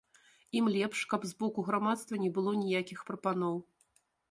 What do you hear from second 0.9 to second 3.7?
каб з боку грамадства не было ніякіх прапаноў.